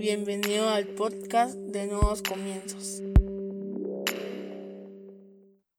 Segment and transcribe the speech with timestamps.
[0.00, 3.02] Bienvenido al podcast de Nuevos Comienzos.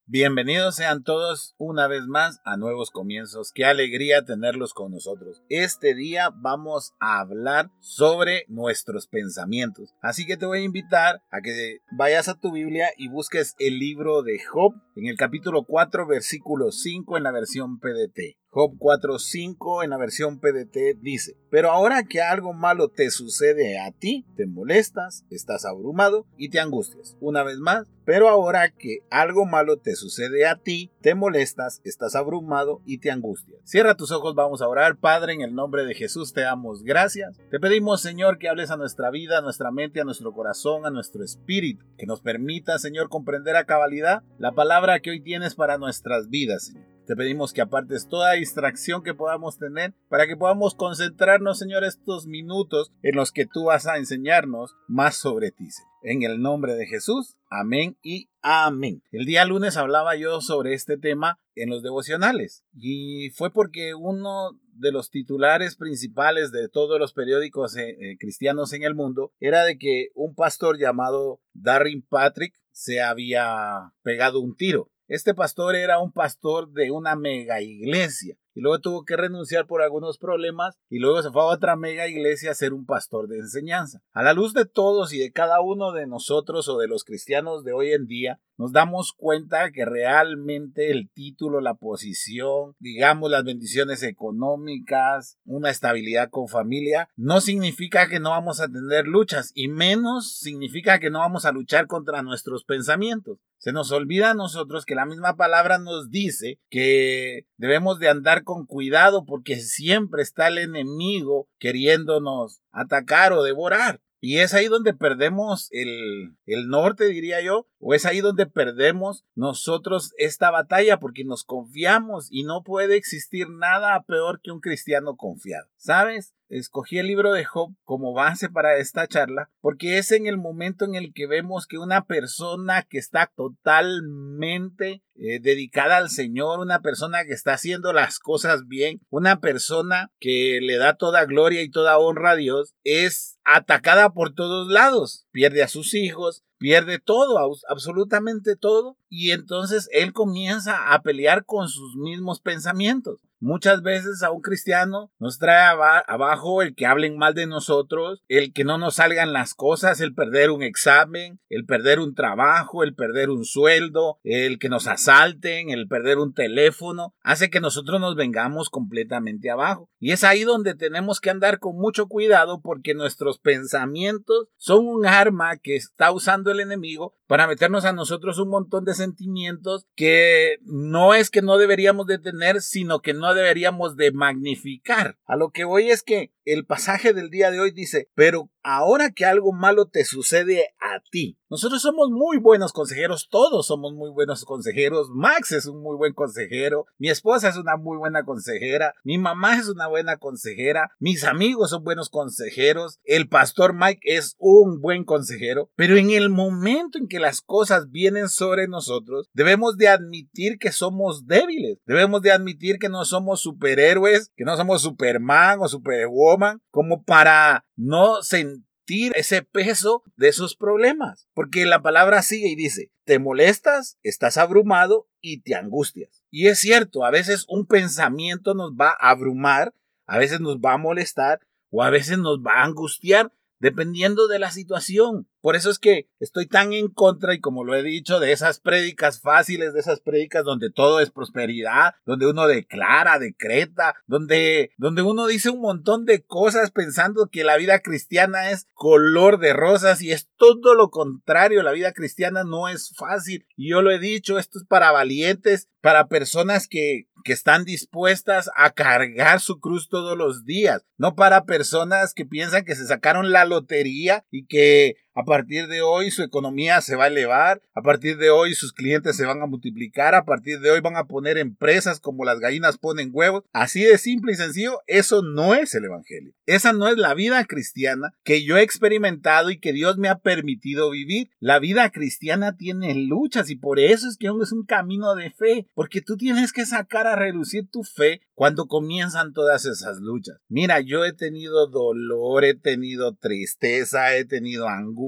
[0.05, 3.51] Bienvenidos sean todos una vez más a Nuevos Comienzos.
[3.51, 5.41] Qué alegría tenerlos con nosotros.
[5.49, 9.95] Este día vamos a hablar sobre nuestros pensamientos.
[10.01, 13.79] Así que te voy a invitar a que vayas a tu Biblia y busques el
[13.79, 18.37] libro de Job en el capítulo 4, versículo 5 en la versión PDT.
[18.53, 23.91] Job 4.5 en la versión PDT dice, pero ahora que algo malo te sucede a
[23.91, 27.15] ti, te molestas, estás abrumado y te angustias.
[27.21, 32.13] Una vez más, pero ahora que algo malo te sucede a ti, te molestas, estás
[32.13, 33.61] abrumado y te angustias.
[33.63, 34.97] Cierra tus ojos, vamos a orar.
[34.97, 37.39] Padre, en el nombre de Jesús te damos gracias.
[37.51, 40.89] Te pedimos, Señor, que hables a nuestra vida, a nuestra mente, a nuestro corazón, a
[40.89, 45.77] nuestro espíritu, que nos permita, Señor, comprender a cabalidad la palabra que hoy tienes para
[45.77, 46.90] nuestras vidas, Señor.
[47.11, 52.25] Te pedimos que apartes toda distracción que podamos tener para que podamos concentrarnos, Señor, estos
[52.25, 55.67] minutos en los que tú vas a enseñarnos más sobre ti.
[56.03, 59.03] En el nombre de Jesús, amén y amén.
[59.11, 64.57] El día lunes hablaba yo sobre este tema en los devocionales y fue porque uno
[64.71, 69.65] de los titulares principales de todos los periódicos eh, eh, cristianos en el mundo era
[69.65, 74.89] de que un pastor llamado Darren Patrick se había pegado un tiro.
[75.11, 79.81] Este pastor era un pastor de una mega iglesia y luego tuvo que renunciar por
[79.81, 83.39] algunos problemas y luego se fue a otra mega iglesia a ser un pastor de
[83.39, 84.01] enseñanza.
[84.11, 87.63] A la luz de todos y de cada uno de nosotros o de los cristianos
[87.63, 93.43] de hoy en día, nos damos cuenta que realmente el título, la posición, digamos las
[93.43, 99.67] bendiciones económicas, una estabilidad con familia, no significa que no vamos a tener luchas y
[99.67, 103.39] menos significa que no vamos a luchar contra nuestros pensamientos.
[103.57, 108.40] Se nos olvida a nosotros que la misma palabra nos dice que debemos de andar
[108.43, 114.01] con cuidado porque siempre está el enemigo queriéndonos atacar o devorar.
[114.23, 119.25] Y es ahí donde perdemos el, el, norte, diría yo, o es ahí donde perdemos
[119.33, 125.17] nosotros esta batalla porque nos confiamos y no puede existir nada peor que un cristiano
[125.17, 125.67] confiado.
[125.75, 126.35] ¿Sabes?
[126.51, 130.83] Escogí el libro de Job como base para esta charla porque es en el momento
[130.83, 136.81] en el que vemos que una persona que está totalmente eh, dedicada al Señor, una
[136.81, 141.71] persona que está haciendo las cosas bien, una persona que le da toda gloria y
[141.71, 145.25] toda honra a Dios, es atacada por todos lados.
[145.31, 147.37] Pierde a sus hijos, pierde todo,
[147.69, 153.21] absolutamente todo, y entonces él comienza a pelear con sus mismos pensamientos.
[153.43, 155.75] Muchas veces a un cristiano nos trae
[156.05, 160.13] abajo el que hablen mal de nosotros, el que no nos salgan las cosas, el
[160.13, 165.71] perder un examen, el perder un trabajo, el perder un sueldo, el que nos asalten,
[165.71, 169.89] el perder un teléfono, hace que nosotros nos vengamos completamente abajo.
[169.99, 175.07] Y es ahí donde tenemos que andar con mucho cuidado porque nuestros pensamientos son un
[175.07, 180.57] arma que está usando el enemigo para meternos a nosotros un montón de sentimientos que
[180.63, 185.17] no es que no deberíamos de tener, sino que no deberíamos de magnificar.
[185.23, 189.11] A lo que voy es que el pasaje del día de hoy dice, pero ahora
[189.11, 191.37] que algo malo te sucede a ti.
[191.51, 195.09] Nosotros somos muy buenos consejeros, todos somos muy buenos consejeros.
[195.13, 199.57] Max es un muy buen consejero, mi esposa es una muy buena consejera, mi mamá
[199.57, 205.03] es una buena consejera, mis amigos son buenos consejeros, el pastor Mike es un buen
[205.03, 210.57] consejero, pero en el momento en que las cosas vienen sobre nosotros, debemos de admitir
[210.57, 215.67] que somos débiles, debemos de admitir que no somos superhéroes, que no somos Superman o
[215.67, 221.27] Superwoman, como para no sentir ese peso de esos problemas.
[221.33, 226.23] Porque la palabra sigue y dice, te molestas, estás abrumado y te angustias.
[226.29, 229.73] Y es cierto, a veces un pensamiento nos va a abrumar,
[230.05, 231.39] a veces nos va a molestar
[231.69, 235.29] o a veces nos va a angustiar, dependiendo de la situación.
[235.41, 238.59] Por eso es que estoy tan en contra y como lo he dicho, de esas
[238.59, 245.01] prédicas fáciles, de esas prédicas donde todo es prosperidad, donde uno declara, decreta, donde, donde
[245.01, 250.01] uno dice un montón de cosas pensando que la vida cristiana es color de rosas
[250.01, 251.63] y es todo lo contrario.
[251.63, 253.47] La vida cristiana no es fácil.
[253.55, 258.49] Y yo lo he dicho, esto es para valientes, para personas que, que están dispuestas
[258.55, 263.31] a cargar su cruz todos los días, no para personas que piensan que se sacaron
[263.31, 267.81] la lotería y que a partir de hoy su economía se va a elevar, a
[267.81, 271.05] partir de hoy sus clientes se van a multiplicar, a partir de hoy van a
[271.05, 273.43] poner empresas como las gallinas ponen huevos.
[273.53, 276.33] Así de simple y sencillo, eso no es el Evangelio.
[276.45, 280.19] Esa no es la vida cristiana que yo he experimentado y que Dios me ha
[280.19, 281.29] permitido vivir.
[281.39, 285.67] La vida cristiana tiene luchas y por eso es que es un camino de fe,
[285.73, 290.37] porque tú tienes que sacar a relucir tu fe cuando comienzan todas esas luchas.
[290.47, 295.00] Mira, yo he tenido dolor, he tenido tristeza, he tenido angustia,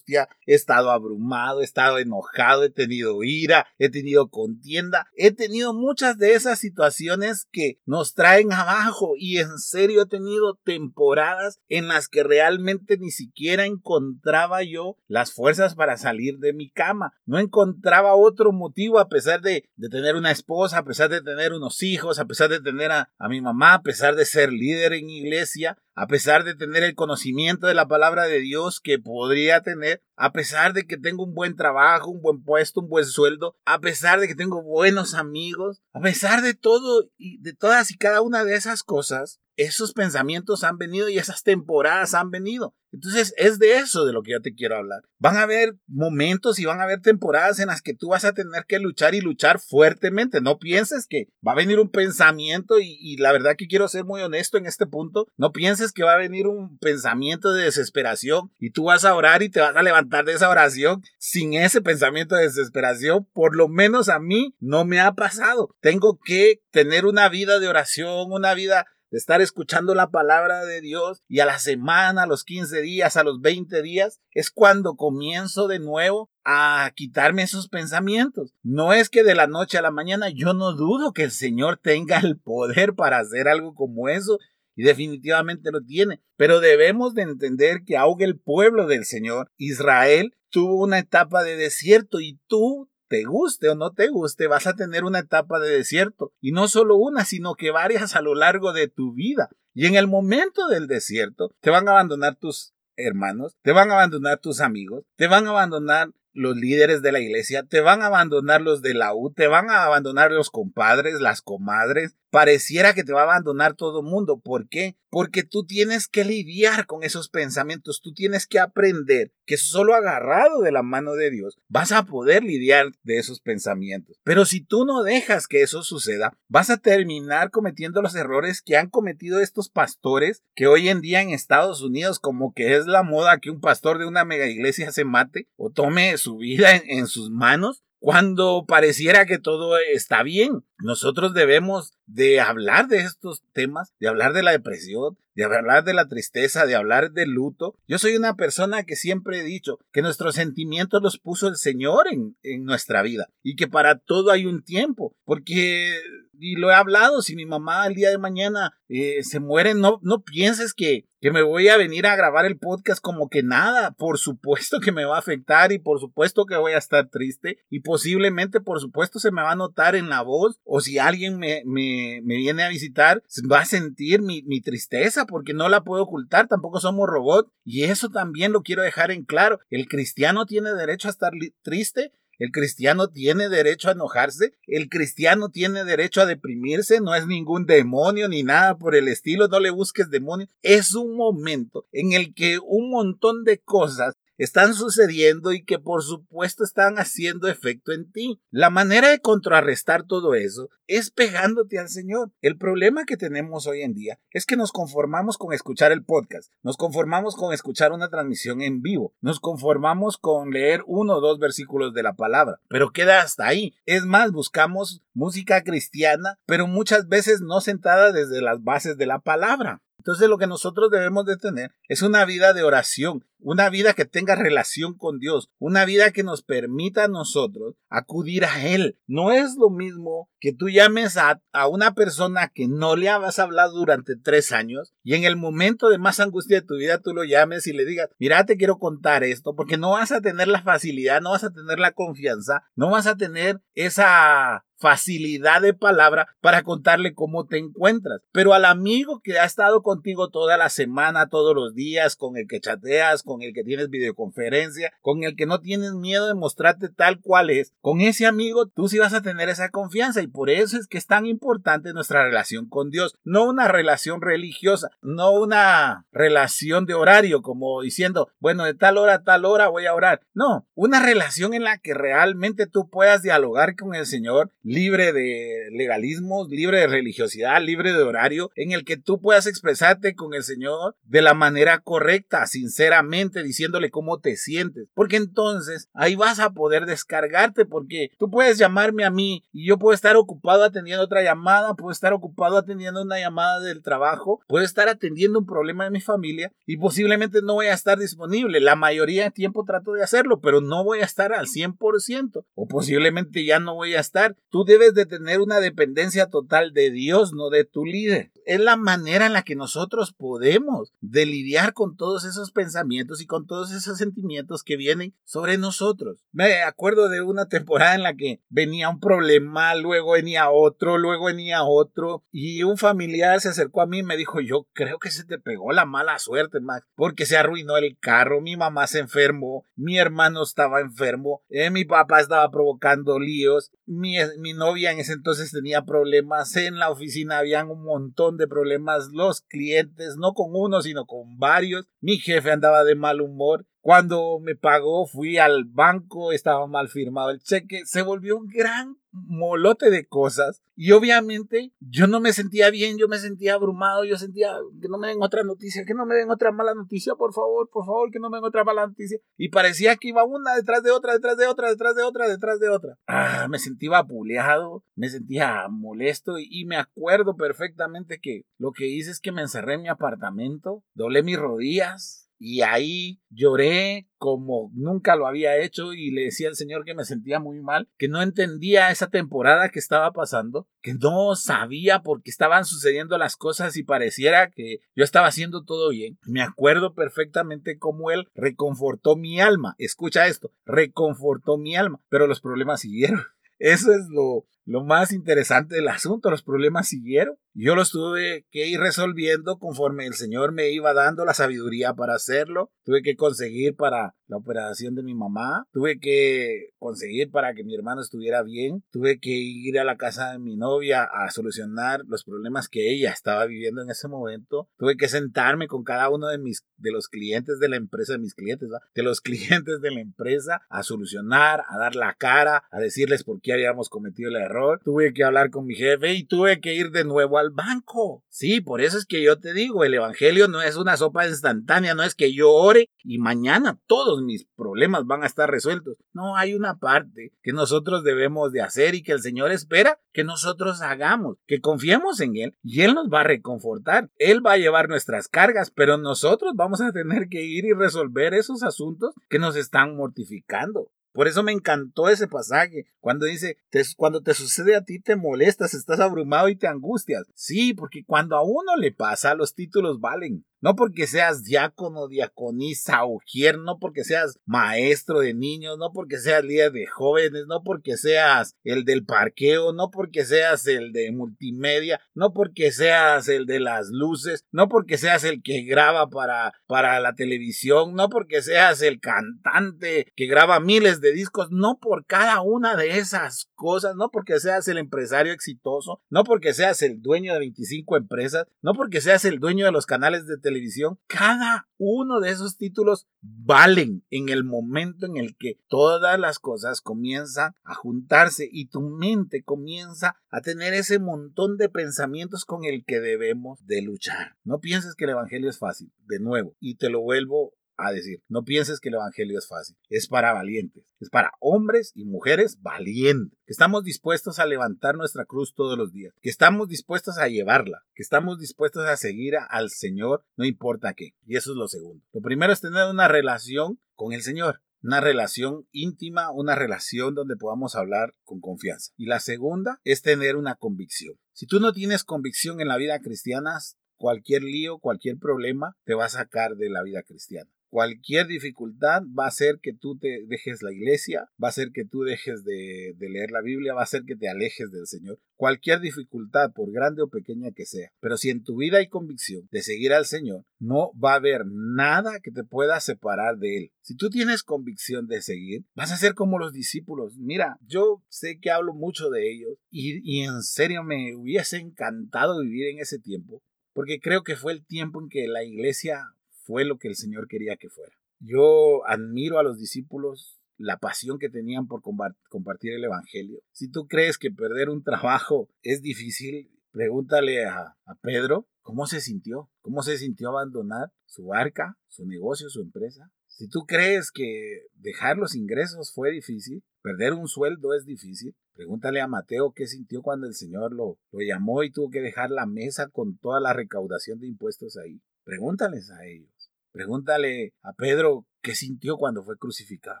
[0.46, 6.18] he estado abrumado, he estado enojado, he tenido ira, he tenido contienda, he tenido muchas
[6.18, 12.08] de esas situaciones que nos traen abajo y en serio he tenido temporadas en las
[12.08, 17.12] que realmente ni siquiera encontraba yo las fuerzas para salir de mi cama.
[17.24, 21.82] No encontraba otro motivo a pesar de, tener una esposa, a pesar de tener unos
[21.82, 25.78] hijos, a pesar de tener a mi mamá, a pesar de ser líder en iglesia,
[25.94, 30.32] a pesar de tener el conocimiento de la palabra de Dios que podría tener, a
[30.32, 34.20] pesar de que tengo un buen trabajo, un buen puesto, un buen sueldo, a pesar
[34.20, 38.44] de que tengo buenos amigos, a pesar de todo y de todas y cada una
[38.44, 42.74] de esas cosas, esos pensamientos han venido y esas temporadas han venido.
[42.92, 45.02] Entonces es de eso de lo que yo te quiero hablar.
[45.18, 48.34] Van a haber momentos y van a haber temporadas en las que tú vas a
[48.34, 50.40] tener que luchar y luchar fuertemente.
[50.40, 54.04] No pienses que va a venir un pensamiento y, y la verdad que quiero ser
[54.04, 55.26] muy honesto en este punto.
[55.36, 59.42] No pienses que va a venir un pensamiento de desesperación y tú vas a orar
[59.42, 63.28] y te vas a levantar de esa oración sin ese pensamiento de desesperación.
[63.32, 65.74] Por lo menos a mí no me ha pasado.
[65.80, 70.80] Tengo que tener una vida de oración, una vida de estar escuchando la palabra de
[70.80, 74.96] Dios y a la semana, a los 15 días, a los 20 días, es cuando
[74.96, 78.54] comienzo de nuevo a quitarme esos pensamientos.
[78.64, 81.78] No es que de la noche a la mañana yo no dudo que el Señor
[81.80, 84.40] tenga el poder para hacer algo como eso
[84.76, 90.34] y definitivamente lo tiene, pero debemos de entender que aunque el pueblo del Señor, Israel,
[90.50, 94.74] tuvo una etapa de desierto y tú te guste o no te guste, vas a
[94.74, 96.32] tener una etapa de desierto.
[96.40, 99.50] Y no solo una, sino que varias a lo largo de tu vida.
[99.74, 103.94] Y en el momento del desierto, te van a abandonar tus hermanos, te van a
[103.94, 108.06] abandonar tus amigos, te van a abandonar los líderes de la iglesia, te van a
[108.06, 113.04] abandonar los de la U, te van a abandonar los compadres, las comadres, pareciera que
[113.04, 114.40] te va a abandonar todo el mundo.
[114.40, 114.96] ¿Por qué?
[115.08, 120.60] Porque tú tienes que lidiar con esos pensamientos, tú tienes que aprender que solo agarrado
[120.60, 124.16] de la mano de Dios vas a poder lidiar de esos pensamientos.
[124.24, 128.76] Pero si tú no dejas que eso suceda, vas a terminar cometiendo los errores que
[128.76, 133.04] han cometido estos pastores que hoy en día en Estados Unidos como que es la
[133.04, 136.82] moda que un pastor de una mega iglesia se mate o tome su vida en,
[136.98, 140.62] en sus manos cuando pareciera que todo está bien.
[140.76, 145.94] Nosotros debemos de hablar de estos temas, de hablar de la depresión, de hablar de
[145.94, 147.78] la tristeza, de hablar del luto.
[147.88, 152.08] Yo soy una persona que siempre he dicho que nuestros sentimientos los puso el Señor
[152.12, 155.98] en, en nuestra vida y que para todo hay un tiempo, porque
[156.38, 159.98] y lo he hablado, si mi mamá el día de mañana eh, se muere, no,
[160.02, 163.92] no pienses que, que me voy a venir a grabar el podcast como que nada.
[163.92, 167.58] Por supuesto que me va a afectar y por supuesto que voy a estar triste
[167.70, 171.38] y posiblemente, por supuesto, se me va a notar en la voz o si alguien
[171.38, 175.82] me, me, me viene a visitar, va a sentir mi, mi tristeza porque no la
[175.82, 179.60] puedo ocultar, tampoco somos robots y eso también lo quiero dejar en claro.
[179.70, 181.32] El cristiano tiene derecho a estar
[181.62, 187.26] triste el cristiano tiene derecho a enojarse, el cristiano tiene derecho a deprimirse, no es
[187.26, 190.48] ningún demonio ni nada por el estilo, no le busques demonio.
[190.62, 196.02] Es un momento en el que un montón de cosas están sucediendo y que por
[196.02, 198.40] supuesto están haciendo efecto en ti.
[198.50, 202.32] La manera de contrarrestar todo eso es pegándote al Señor.
[202.42, 206.52] El problema que tenemos hoy en día es que nos conformamos con escuchar el podcast,
[206.62, 211.38] nos conformamos con escuchar una transmisión en vivo, nos conformamos con leer uno o dos
[211.38, 213.74] versículos de la palabra, pero queda hasta ahí.
[213.86, 219.20] Es más, buscamos música cristiana, pero muchas veces no sentada desde las bases de la
[219.20, 219.82] palabra.
[220.04, 224.04] Entonces lo que nosotros debemos de tener es una vida de oración, una vida que
[224.04, 228.98] tenga relación con Dios, una vida que nos permita a nosotros acudir a Él.
[229.06, 233.38] No es lo mismo que tú llames a, a una persona que no le has
[233.38, 237.12] hablado durante tres años y en el momento de más angustia de tu vida tú
[237.12, 240.48] lo llames y le digas, mira, te quiero contar esto, porque no vas a tener
[240.48, 245.72] la facilidad, no vas a tener la confianza, no vas a tener esa facilidad de
[245.72, 248.20] palabra para contarle cómo te encuentras.
[248.32, 252.46] Pero al amigo que ha estado contigo toda la semana, todos los días, con el
[252.46, 256.88] que chateas, con el que tienes videoconferencia, con el que no tienes miedo de mostrarte
[256.88, 260.50] tal cual es, con ese amigo tú sí vas a tener esa confianza y por
[260.50, 265.32] eso es que es tan importante nuestra relación con Dios, no una relación religiosa, no
[265.32, 269.94] una relación de horario como diciendo, bueno, de tal hora a tal hora voy a
[269.94, 275.12] orar, no, una relación en la que realmente tú puedas dialogar con el Señor libre
[275.12, 280.34] de legalismo, libre de religiosidad, libre de horario, en el que tú puedas expresarte con
[280.34, 284.88] el Señor de la manera correcta, sinceramente, diciéndole cómo te sientes.
[284.94, 289.78] Porque entonces ahí vas a poder descargarte, porque tú puedes llamarme a mí y yo
[289.78, 294.64] puedo estar ocupado atendiendo otra llamada, puedo estar ocupado atendiendo una llamada del trabajo, puedo
[294.64, 298.60] estar atendiendo un problema de mi familia y posiblemente no voy a estar disponible.
[298.60, 302.66] La mayoría de tiempo trato de hacerlo, pero no voy a estar al 100% o
[302.66, 304.36] posiblemente ya no voy a estar.
[304.50, 308.32] Tú debes de tener una dependencia total de Dios, no de tu líder.
[308.46, 313.26] Es la manera en la que nosotros podemos de lidiar con todos esos pensamientos y
[313.26, 316.24] con todos esos sentimientos que vienen sobre nosotros.
[316.32, 321.26] Me acuerdo de una temporada en la que venía un problema, luego venía otro, luego
[321.26, 325.10] venía otro y un familiar se acercó a mí y me dijo, yo creo que
[325.10, 329.00] se te pegó la mala suerte, Max, porque se arruinó el carro, mi mamá se
[329.00, 334.98] enfermó, mi hermano estaba enfermo, eh, mi papá estaba provocando líos, mi, mi novia en
[334.98, 340.32] ese entonces tenía problemas en la oficina, habían un montón de problemas, los clientes, no
[340.32, 345.36] con uno, sino con varios, mi jefe andaba de mal humor, cuando me pagó, fui
[345.36, 350.92] al banco, estaba mal firmado el cheque, se volvió un gran molote de cosas y
[350.92, 355.08] obviamente yo no me sentía bien, yo me sentía abrumado, yo sentía que no me
[355.08, 358.18] den otra noticia, que no me den otra mala noticia, por favor, por favor, que
[358.18, 359.18] no me den otra mala noticia.
[359.36, 362.58] Y parecía que iba una detrás de otra, detrás de otra, detrás de otra, detrás
[362.60, 362.96] de otra.
[363.06, 368.88] Ah, me sentía vapuleado, me sentía molesto y, y me acuerdo perfectamente que lo que
[368.88, 374.70] hice es que me encerré en mi apartamento, doblé mis rodillas, y ahí lloré como
[374.74, 378.08] nunca lo había hecho y le decía al Señor que me sentía muy mal, que
[378.08, 383.36] no entendía esa temporada que estaba pasando, que no sabía por qué estaban sucediendo las
[383.36, 386.18] cosas y pareciera que yo estaba haciendo todo bien.
[386.24, 389.74] Me acuerdo perfectamente cómo Él reconfortó mi alma.
[389.78, 393.22] Escucha esto, reconfortó mi alma, pero los problemas siguieron.
[393.58, 397.36] Eso es lo, lo más interesante del asunto, los problemas siguieron.
[397.56, 402.14] Yo los tuve que ir resolviendo conforme el Señor me iba dando la sabiduría para
[402.14, 402.72] hacerlo.
[402.82, 405.68] Tuve que conseguir para la operación de mi mamá.
[405.70, 408.82] Tuve que conseguir para que mi hermano estuviera bien.
[408.90, 413.12] Tuve que ir a la casa de mi novia a solucionar los problemas que ella
[413.12, 414.68] estaba viviendo en ese momento.
[414.76, 418.18] Tuve que sentarme con cada uno de mis de los clientes de la empresa, de
[418.18, 422.80] mis clientes, de los clientes de la empresa a solucionar, a dar la cara, a
[422.80, 424.53] decirles por qué habíamos cometido el error.
[424.84, 428.24] Tuve que hablar con mi jefe y tuve que ir de nuevo a banco.
[428.28, 431.94] Sí, por eso es que yo te digo, el Evangelio no es una sopa instantánea,
[431.94, 435.96] no es que yo ore y mañana todos mis problemas van a estar resueltos.
[436.12, 440.24] No, hay una parte que nosotros debemos de hacer y que el Señor espera que
[440.24, 444.10] nosotros hagamos, que confiemos en Él y Él nos va a reconfortar.
[444.16, 448.34] Él va a llevar nuestras cargas, pero nosotros vamos a tener que ir y resolver
[448.34, 450.90] esos asuntos que nos están mortificando.
[451.14, 453.56] Por eso me encantó ese pasaje, cuando dice,
[453.96, 457.22] cuando te sucede a ti te molestas, estás abrumado y te angustias.
[457.36, 460.44] Sí, porque cuando a uno le pasa, los títulos valen.
[460.64, 466.42] No porque seas diácono, diaconisa, ujier, no porque seas maestro de niños, no porque seas
[466.42, 472.00] líder de jóvenes, no porque seas el del parqueo, no porque seas el de multimedia,
[472.14, 476.98] no porque seas el de las luces, no porque seas el que graba para, para
[476.98, 482.40] la televisión, no porque seas el cantante que graba miles de discos, no por cada
[482.40, 487.34] una de esas cosas, no porque seas el empresario exitoso, no porque seas el dueño
[487.34, 491.68] de 25 empresas, no porque seas el dueño de los canales de televisión, televisión, cada
[491.78, 497.54] uno de esos títulos valen en el momento en el que todas las cosas comienzan
[497.64, 503.00] a juntarse y tu mente comienza a tener ese montón de pensamientos con el que
[503.00, 504.36] debemos de luchar.
[504.44, 508.22] No pienses que el Evangelio es fácil, de nuevo, y te lo vuelvo a decir,
[508.28, 512.58] no pienses que el Evangelio es fácil, es para valientes, es para hombres y mujeres
[512.60, 517.28] valientes, que estamos dispuestos a levantar nuestra cruz todos los días, que estamos dispuestos a
[517.28, 521.14] llevarla, que estamos dispuestos a seguir al Señor, no importa qué.
[521.26, 522.04] Y eso es lo segundo.
[522.12, 527.36] Lo primero es tener una relación con el Señor, una relación íntima, una relación donde
[527.36, 528.92] podamos hablar con confianza.
[528.96, 531.14] Y la segunda es tener una convicción.
[531.32, 533.58] Si tú no tienes convicción en la vida cristiana,
[533.96, 539.24] cualquier lío, cualquier problema te va a sacar de la vida cristiana Cualquier dificultad va
[539.24, 542.94] a hacer que tú te dejes la iglesia, va a hacer que tú dejes de,
[543.00, 545.18] leer la Biblia, va a hacer que te alejes del Señor.
[545.34, 547.90] Cualquier dificultad, por grande o pequeña que sea.
[547.98, 551.46] Pero si en tu vida hay convicción de seguir al Señor, no va a haber
[551.46, 553.72] nada que te pueda separar de Él.
[553.80, 557.16] Si tú tienes convicción de seguir, vas a ser como los discípulos.
[557.18, 562.40] Mira, yo sé que hablo mucho de ellos y, y en serio me hubiese encantado
[562.40, 566.04] vivir en ese tiempo, porque creo que fue el tiempo en que la iglesia
[566.44, 567.94] fue lo que el Señor quería que fuera.
[568.20, 573.40] Yo admiro a los discípulos la pasión que tenían por compartir el Evangelio.
[573.52, 579.50] Si tú crees que perder un trabajo es difícil, pregúntale a, Pedro cómo se sintió,
[579.60, 583.10] cómo se sintió abandonar su barca, su negocio, su empresa.
[583.26, 589.00] Si tú crees que dejar los ingresos fue difícil, perder un sueldo es difícil, pregúntale
[589.00, 592.46] a Mateo qué sintió cuando el Señor lo, lo llamó y tuvo que dejar la
[592.46, 595.00] mesa con toda la recaudación de impuestos ahí.
[595.24, 596.33] Pregúntales a ellos.
[596.74, 600.00] Pregúntale a Pedro qué sintió cuando fue crucificado.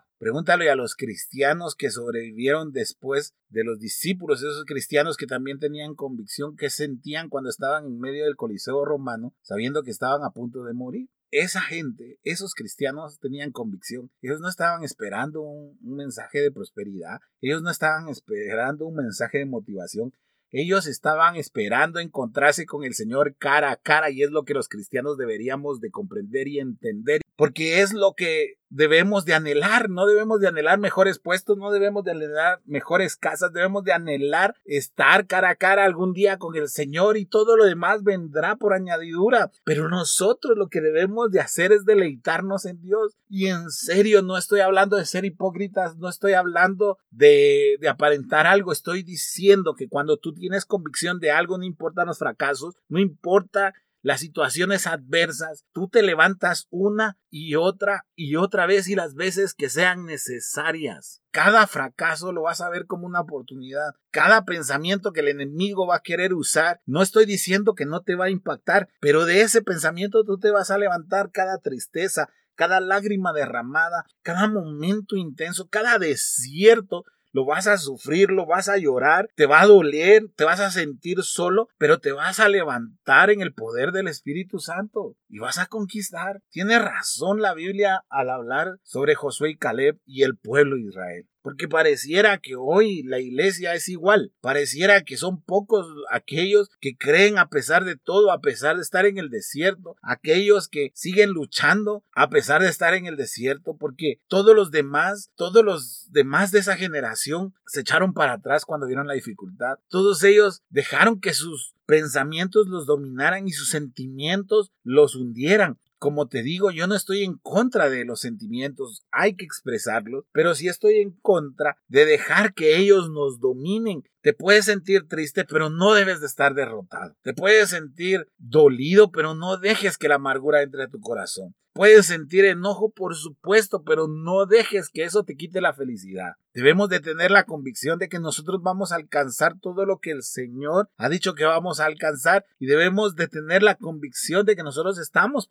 [0.18, 5.94] Pregúntale a los cristianos que sobrevivieron después de los discípulos, esos cristianos que también tenían
[5.94, 10.64] convicción, qué sentían cuando estaban en medio del Coliseo romano, sabiendo que estaban a punto
[10.64, 11.08] de morir.
[11.30, 14.10] Esa gente, esos cristianos tenían convicción.
[14.20, 19.38] Ellos no estaban esperando un, un mensaje de prosperidad, ellos no estaban esperando un mensaje
[19.38, 20.12] de motivación,
[20.56, 24.68] ellos estaban esperando encontrarse con el Señor cara a cara y es lo que los
[24.68, 30.40] cristianos deberíamos de comprender y entender, porque es lo que debemos de anhelar, no debemos
[30.40, 35.50] de anhelar mejores puestos, no debemos de anhelar mejores casas, debemos de anhelar estar cara
[35.50, 39.52] a cara algún día con el Señor y todo lo demás vendrá por añadidura.
[39.62, 43.16] Pero nosotros lo que debemos de hacer es deleitarnos en Dios.
[43.28, 48.48] Y en serio, no estoy hablando de ser hipócritas, no estoy hablando de, de aparentar
[48.48, 52.98] algo, estoy diciendo que cuando tú tienes convicción de algo, no importan los fracasos, no
[52.98, 53.72] importa
[54.04, 59.54] las situaciones adversas, tú te levantas una y otra y otra vez y las veces
[59.54, 61.22] que sean necesarias.
[61.30, 63.94] Cada fracaso lo vas a ver como una oportunidad.
[64.10, 68.14] Cada pensamiento que el enemigo va a querer usar, no estoy diciendo que no te
[68.14, 72.80] va a impactar, pero de ese pensamiento tú te vas a levantar cada tristeza, cada
[72.80, 77.04] lágrima derramada, cada momento intenso, cada desierto
[77.34, 80.70] lo vas a sufrir, lo vas a llorar, te va a doler, te vas a
[80.70, 85.58] sentir solo, pero te vas a levantar en el poder del Espíritu Santo y vas
[85.58, 86.42] a conquistar.
[86.50, 91.28] Tiene razón la Biblia al hablar sobre Josué y Caleb y el pueblo de Israel.
[91.44, 94.32] Porque pareciera que hoy la iglesia es igual.
[94.40, 99.04] Pareciera que son pocos aquellos que creen a pesar de todo, a pesar de estar
[99.04, 99.94] en el desierto.
[100.00, 103.76] Aquellos que siguen luchando a pesar de estar en el desierto.
[103.76, 108.86] Porque todos los demás, todos los demás de esa generación se echaron para atrás cuando
[108.86, 109.74] vieron la dificultad.
[109.88, 115.78] Todos ellos dejaron que sus pensamientos los dominaran y sus sentimientos los hundieran.
[116.04, 120.54] Como te digo, yo no estoy en contra de los sentimientos, hay que expresarlos, pero
[120.54, 124.02] sí estoy en contra de dejar que ellos nos dominen.
[124.24, 127.14] Te puedes sentir triste, pero no debes de estar derrotado.
[127.20, 131.54] Te puedes sentir dolido, pero no dejes que la amargura entre a tu corazón.
[131.74, 136.34] Puedes sentir enojo, por supuesto, pero no dejes que eso te quite la felicidad.
[136.54, 140.22] Debemos de tener la convicción de que nosotros vamos a alcanzar todo lo que el
[140.22, 144.62] Señor ha dicho que vamos a alcanzar y debemos de tener la convicción de que
[144.62, 145.46] nosotros estamos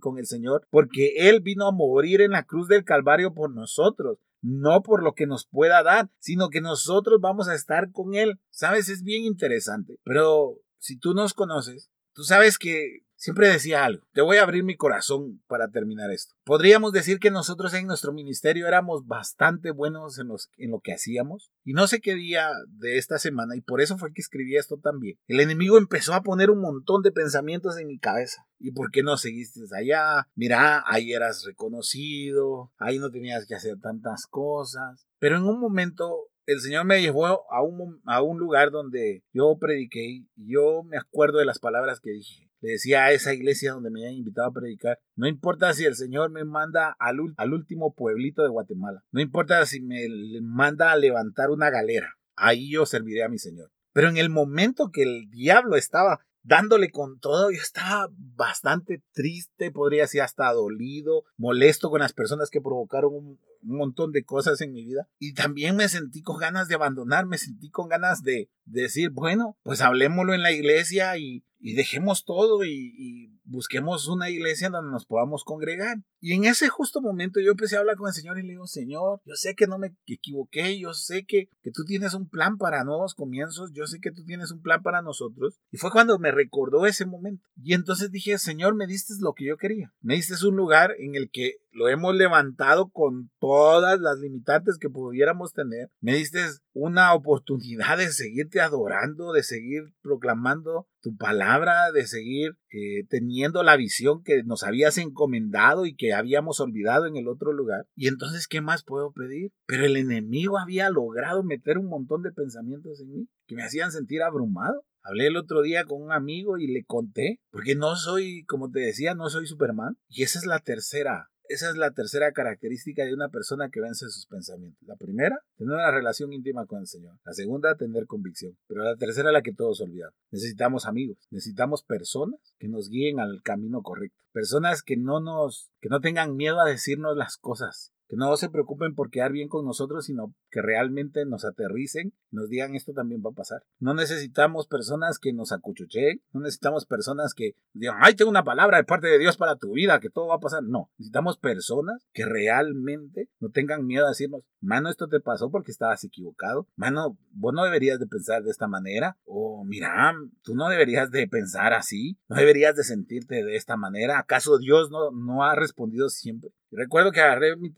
[0.00, 4.18] con el Señor porque Él vino a morir en la cruz del Calvario por nosotros
[4.46, 8.40] no por lo que nos pueda dar, sino que nosotros vamos a estar con Él.
[8.50, 14.04] Sabes, es bien interesante, pero si tú nos conoces, tú sabes que Siempre decía algo.
[14.12, 16.34] Te voy a abrir mi corazón para terminar esto.
[16.44, 20.28] Podríamos decir que nosotros en nuestro ministerio éramos bastante buenos en,
[20.70, 21.50] lo que hacíamos.
[21.64, 24.76] Y no sé qué día de esta semana, y por eso fue que escribí esto
[24.76, 25.18] también.
[25.26, 28.46] El enemigo empezó a poner un montón de pensamientos en mi cabeza.
[28.58, 30.28] ¿Y por qué no seguiste allá?
[30.34, 35.06] Mira, ahí eras reconocido, ahí no tenías que hacer tantas cosas.
[35.18, 39.56] Pero en un momento el Señor me llevó a un, a un lugar donde yo
[39.58, 43.72] prediqué y yo me acuerdo de las palabras que dije le decía a esa iglesia
[43.72, 47.52] donde me habían invitado a predicar, no importa si el Señor me manda al, al
[47.52, 50.06] último pueblito de Guatemala, no importa si me
[50.42, 53.70] manda a levantar una galera, ahí yo serviré a mi Señor.
[53.92, 57.50] Pero en el momento que el diablo estaba dándole con todo.
[57.50, 63.38] Yo estaba bastante triste, podría decir hasta dolido, molesto con las personas que provocaron un,
[63.62, 65.08] montón de cosas en mi vida.
[65.18, 69.58] Y también me sentí con ganas de abandonar, me sentí con ganas de, decir, bueno,
[69.64, 75.44] pues hablemoslo en la iglesia y, dejemos todo y, busquemos una iglesia donde nos podamos
[75.44, 75.98] congregar.
[76.20, 78.66] Y en ese justo momento yo empecé a hablar con el Señor y le digo,
[78.66, 82.58] Señor, yo sé que no me equivoqué, yo sé que, que tú tienes un plan
[82.58, 85.60] para nuevos comienzos, yo sé que tú tienes un plan para nosotros.
[85.70, 87.46] Y fue cuando me recordó ese momento.
[87.62, 89.92] Y entonces dije, Señor, me diste lo que yo quería.
[90.00, 94.90] Me diste un lugar en el que lo hemos levantado con todas las limitantes que
[94.90, 95.90] pudiéramos tener.
[96.00, 96.40] Me diste
[96.72, 103.76] una oportunidad de seguirte adorando, de seguir proclamando tu palabra, de seguir eh, teniendo la
[103.76, 107.86] visión que nos habías encomendado y que habíamos olvidado en el otro lugar.
[107.94, 109.52] Y entonces, ¿qué más puedo pedir?
[109.66, 113.92] Pero el enemigo había logrado meter un montón de pensamientos en mí que me hacían
[113.92, 114.84] sentir abrumado.
[115.02, 118.80] Hablé el otro día con un amigo y le conté, porque no soy, como te
[118.80, 119.96] decía, no soy Superman.
[120.08, 124.08] Y esa es la tercera esa es la tercera característica de una persona que vence
[124.08, 124.86] sus pensamientos.
[124.86, 127.18] La primera, tener una relación íntima con el Señor.
[127.24, 128.56] La segunda, tener convicción.
[128.66, 130.14] Pero la tercera, la que todos olvidamos.
[130.30, 131.18] Necesitamos amigos.
[131.30, 134.22] Necesitamos personas que nos guíen al camino correcto.
[134.32, 138.48] Personas que no nos, que no tengan miedo a decirnos las cosas que no se
[138.50, 143.22] preocupen por quedar bien con nosotros, sino que realmente nos aterricen, nos digan esto también
[143.24, 143.62] va a pasar.
[143.78, 148.78] No necesitamos personas que nos acuchucheen, no necesitamos personas que digan, ay, tengo una palabra
[148.78, 150.62] de parte de Dios para tu vida, que todo va a pasar.
[150.62, 155.70] No, necesitamos personas que realmente no tengan miedo a decirnos, mano, esto te pasó porque
[155.70, 160.68] estabas equivocado, mano, vos no deberías de pensar de esta manera, o mira, tú no
[160.68, 165.44] deberías de pensar así, no deberías de sentirte de esta manera, ¿acaso Dios no, no
[165.44, 166.50] ha respondido siempre?
[166.70, 167.70] Recuerdo que agarré mi,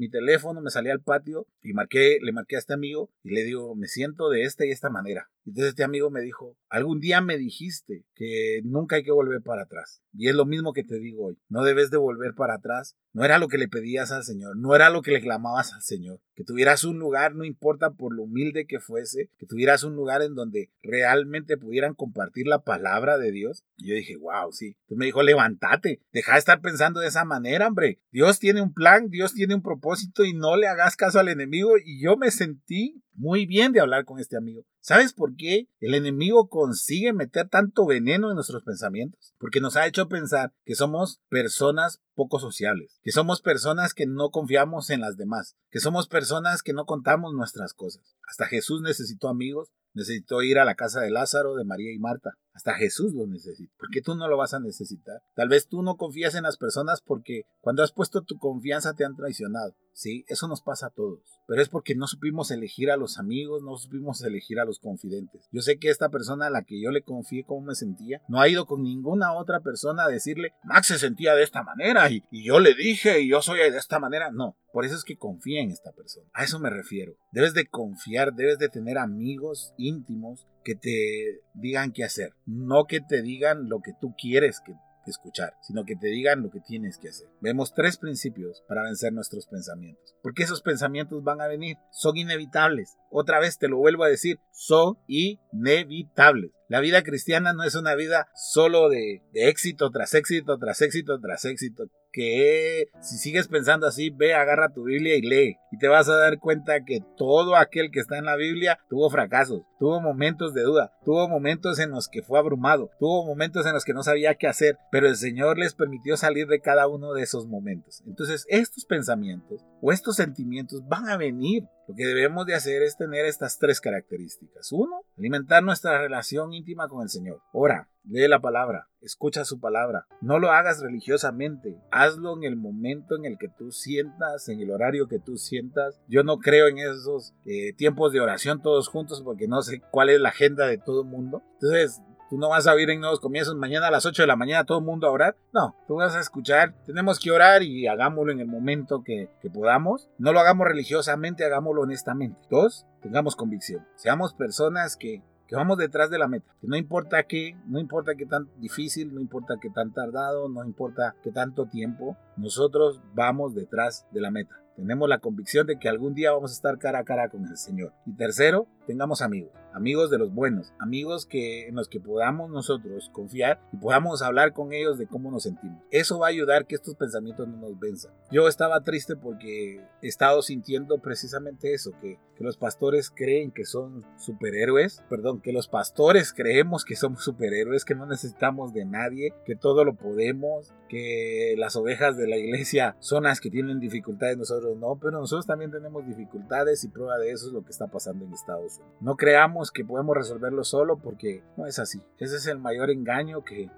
[0.00, 3.44] mi teléfono, me salí al patio y marqué, le marqué a este amigo y le
[3.44, 5.30] digo, me siento de esta y esta manera.
[5.44, 9.62] Entonces este amigo me dijo, algún día me dijiste que nunca hay que volver para
[9.62, 10.02] atrás.
[10.12, 12.96] Y es lo mismo que te digo hoy, no debes de volver para atrás.
[13.12, 15.82] No era lo que le pedías al Señor, no era lo que le clamabas al
[15.82, 16.20] Señor.
[16.36, 20.22] Que tuvieras un lugar, no importa por lo humilde que fuese, que tuvieras un lugar
[20.22, 23.64] en donde realmente pudieran compartir la palabra de Dios.
[23.76, 24.76] Y yo dije, wow, sí.
[24.82, 28.00] Entonces me dijo, levántate, deja de estar pensando de esa manera, hombre.
[28.12, 29.89] Dios tiene un plan, Dios tiene un propósito
[30.24, 31.72] y no le hagas caso al enemigo.
[31.84, 34.64] Y yo me sentí muy bien de hablar con este amigo.
[34.82, 39.34] ¿Sabes por qué el enemigo consigue meter tanto veneno en nuestros pensamientos?
[39.38, 44.30] Porque nos ha hecho pensar que somos personas poco sociables, que somos personas que no
[44.30, 48.16] confiamos en las demás, que somos personas que no contamos nuestras cosas.
[48.26, 52.38] Hasta Jesús necesitó amigos, necesitó ir a la casa de Lázaro, de María y Marta.
[52.54, 53.72] Hasta Jesús lo necesita.
[53.78, 55.22] ¿Por qué tú no lo vas a necesitar?
[55.34, 59.04] Tal vez tú no confías en las personas porque cuando has puesto tu confianza te
[59.04, 59.74] han traicionado.
[59.92, 61.20] Sí, eso nos pasa a todos.
[61.46, 65.48] Pero es porque no supimos elegir a los amigos, no supimos elegir a los confidentes.
[65.52, 68.40] Yo sé que esta persona a la que yo le confié cómo me sentía, no
[68.40, 72.24] ha ido con ninguna otra persona a decirle, Max se sentía de esta manera y,
[72.30, 74.30] y yo le dije y yo soy de esta manera.
[74.30, 76.28] No, por eso es que confía en esta persona.
[76.32, 77.16] A eso me refiero.
[77.32, 83.00] Debes de confiar, debes de tener amigos íntimos que te digan qué hacer, no que
[83.00, 84.74] te digan lo que tú quieres que
[85.10, 87.28] escuchar, sino que te digan lo que tienes que hacer.
[87.40, 90.14] Vemos tres principios para vencer nuestros pensamientos.
[90.22, 92.96] Porque esos pensamientos van a venir, son inevitables.
[93.10, 96.52] Otra vez te lo vuelvo a decir, son inevitables.
[96.68, 101.20] La vida cristiana no es una vida solo de, de éxito tras éxito, tras éxito,
[101.20, 105.56] tras éxito que si sigues pensando así, ve, agarra tu Biblia y lee.
[105.72, 109.08] Y te vas a dar cuenta que todo aquel que está en la Biblia tuvo
[109.10, 113.72] fracasos, tuvo momentos de duda, tuvo momentos en los que fue abrumado, tuvo momentos en
[113.72, 117.12] los que no sabía qué hacer, pero el Señor les permitió salir de cada uno
[117.12, 118.02] de esos momentos.
[118.06, 121.64] Entonces, estos pensamientos o estos sentimientos van a venir.
[121.90, 124.70] Lo que debemos de hacer es tener estas tres características.
[124.70, 127.40] Uno, alimentar nuestra relación íntima con el Señor.
[127.52, 130.06] Ora, lee la palabra, escucha su palabra.
[130.20, 134.70] No lo hagas religiosamente, hazlo en el momento en el que tú sientas, en el
[134.70, 136.00] horario que tú sientas.
[136.06, 140.10] Yo no creo en esos eh, tiempos de oración todos juntos porque no sé cuál
[140.10, 141.42] es la agenda de todo el mundo.
[141.54, 142.00] Entonces,
[142.30, 144.64] Tú no vas a oír en nuevos comienzos mañana a las 8 de la mañana
[144.64, 145.36] todo el mundo a orar.
[145.52, 146.74] No, tú vas a escuchar.
[146.86, 150.08] Tenemos que orar y hagámoslo en el momento que, que podamos.
[150.16, 152.40] No lo hagamos religiosamente, hagámoslo honestamente.
[152.48, 153.84] Dos, tengamos convicción.
[153.96, 158.14] Seamos personas que que vamos detrás de la meta, que no importa qué, no importa
[158.14, 163.56] qué tan difícil, no importa qué tan tardado, no importa qué tanto tiempo, nosotros vamos
[163.56, 164.54] detrás de la meta.
[164.76, 167.56] Tenemos la convicción de que algún día vamos a estar cara a cara con el
[167.56, 167.92] Señor.
[168.06, 173.08] Y tercero, tengamos amigos, amigos de los buenos, amigos que, en los que podamos nosotros
[173.12, 175.80] confiar y podamos hablar con ellos de cómo nos sentimos.
[175.92, 178.12] Eso va a ayudar que estos pensamientos no nos venzan.
[178.32, 183.64] Yo estaba triste porque he estado sintiendo precisamente eso, que, que los pastores creen que
[183.64, 189.34] son superhéroes, perdón, que los pastores creemos que somos superhéroes, que no necesitamos de nadie,
[189.44, 194.36] que todo lo podemos, que las ovejas de la iglesia son las que tienen dificultades,
[194.36, 197.86] nosotros no, pero nosotros también tenemos dificultades y prueba de eso es lo que está
[197.86, 198.79] pasando en Estados Unidos.
[199.00, 202.02] No creamos que podemos resolverlo solo porque no es así.
[202.18, 203.70] Ese es el mayor engaño que,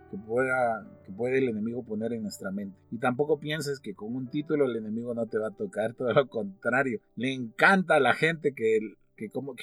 [1.17, 2.77] puede el enemigo poner en nuestra mente.
[2.91, 6.13] Y tampoco pienses que con un título el enemigo no te va a tocar, todo
[6.13, 7.01] lo contrario.
[7.15, 8.97] Le encanta a la gente que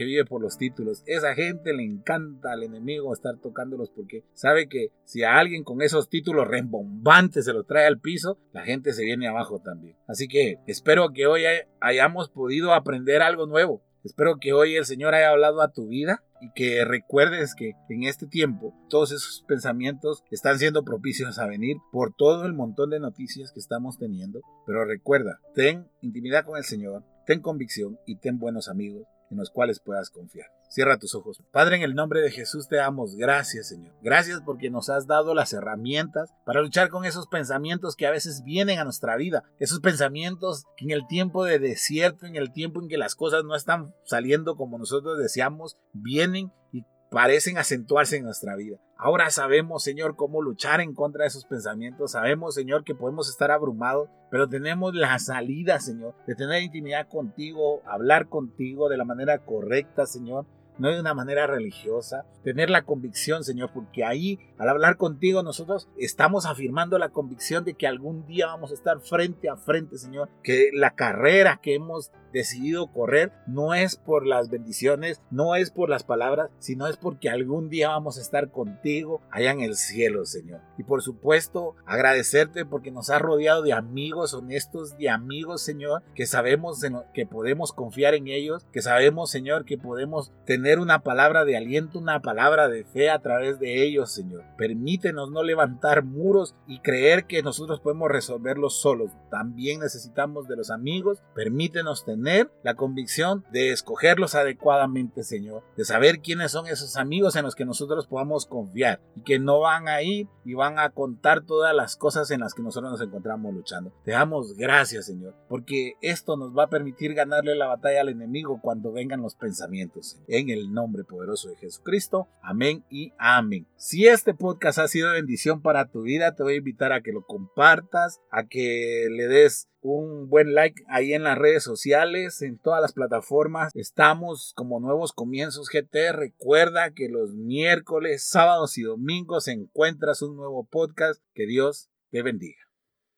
[0.06, 1.04] vive por los títulos.
[1.06, 5.82] Esa gente le encanta al enemigo estar tocándolos porque sabe que si a alguien con
[5.82, 9.98] esos títulos rembombantes se los trae al piso, la gente se viene abajo también.
[10.08, 11.44] Así que espero que hoy
[11.82, 13.82] hayamos podido aprender algo nuevo.
[14.04, 18.04] Espero que hoy el Señor haya hablado a tu vida y que recuerdes que en
[18.04, 23.00] este tiempo todos esos pensamientos están siendo propicios a venir por todo el montón de
[23.00, 24.40] noticias que estamos teniendo.
[24.66, 29.50] Pero recuerda, ten intimidad con el Señor, ten convicción y ten buenos amigos en los
[29.50, 30.48] cuales puedas confiar.
[30.70, 31.42] Cierra tus ojos.
[31.52, 33.94] Padre, en el nombre de Jesús te damos gracias, Señor.
[34.04, 38.44] Gracias porque nos has dado las herramientas para luchar con esos pensamientos que a veces
[38.44, 39.44] vienen a nuestra vida.
[39.60, 43.44] Esos pensamientos que en el tiempo de desierto, en el tiempo en que las cosas
[43.44, 48.78] no están saliendo como nosotros deseamos, vienen y parecen acentuarse en nuestra vida.
[48.98, 52.12] Ahora sabemos, Señor, cómo luchar en contra de esos pensamientos.
[52.12, 57.82] Sabemos, Señor, que podemos estar abrumados, pero tenemos la salida, Señor, de tener intimidad contigo,
[57.86, 60.46] hablar contigo de la manera correcta, Señor
[60.80, 65.88] no de una manera religiosa, tener la convicción, Señor, porque ahí, al hablar contigo, nosotros
[65.98, 70.30] estamos afirmando la convicción de que algún día vamos a estar frente a frente, Señor,
[70.44, 75.90] que la carrera que hemos decidido correr no es por las bendiciones, no es por
[75.90, 80.26] las palabras, sino es porque algún día vamos a estar contigo allá en el cielo,
[80.26, 80.62] Señor.
[80.78, 86.26] Y por supuesto, agradecerte porque nos has rodeado de amigos honestos, de amigos, Señor, que
[86.26, 86.82] sabemos
[87.14, 91.98] que podemos confiar en ellos, que sabemos, Señor, que podemos tener una palabra de aliento,
[91.98, 94.44] una palabra de fe a través de ellos, Señor.
[94.56, 99.10] Permítenos no levantar muros y creer que nosotros podemos resolverlos solos.
[99.32, 101.24] También necesitamos de los amigos.
[101.34, 107.38] Permítenos tener tener la convicción de escogerlos adecuadamente, Señor, de saber quiénes son esos amigos
[107.38, 110.90] en los que nosotros podamos confiar y que no van a ir y van a
[110.90, 113.94] contar todas las cosas en las que nosotros nos encontramos luchando.
[114.04, 118.60] Te damos gracias, Señor, porque esto nos va a permitir ganarle la batalla al enemigo
[118.62, 120.20] cuando vengan los pensamientos.
[120.28, 122.28] En el nombre poderoso de Jesucristo.
[122.42, 123.68] Amén y amén.
[123.78, 127.12] Si este podcast ha sido bendición para tu vida, te voy a invitar a que
[127.12, 132.58] lo compartas, a que le des un buen like ahí en las redes sociales, en
[132.58, 133.72] todas las plataformas.
[133.76, 136.12] Estamos como Nuevos Comienzos GT.
[136.14, 141.22] Recuerda que los miércoles, sábados y domingos encuentras un nuevo podcast.
[141.34, 142.69] Que Dios te bendiga.